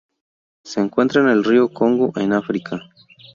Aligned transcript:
Se 0.63 0.79
encuentra 0.81 1.21
en 1.21 1.27
el 1.27 1.43
río 1.43 1.71
Congo 1.71 2.11
en 2.15 2.33
África. 2.33 2.79